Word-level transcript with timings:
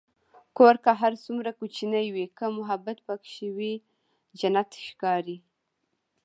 کور 0.57 0.75
که 0.83 0.91
هر 1.01 1.13
څومره 1.23 1.51
کوچنی 1.59 2.07
وي، 2.13 2.25
که 2.37 2.45
محبت 2.57 2.97
پکې 3.07 3.47
وي، 3.57 3.73
جنت 4.39 4.69
ښکاري. 4.87 5.37